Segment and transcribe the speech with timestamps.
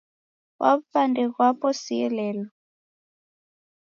[0.57, 2.45] Kwa w'upande ghwapo sielelo